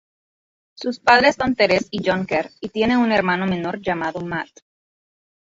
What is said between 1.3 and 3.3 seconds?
son Therese y John Kerr, y tiene un